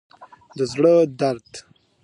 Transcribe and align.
د 0.57 0.59
زړه 0.71 0.93
درد 1.19 1.51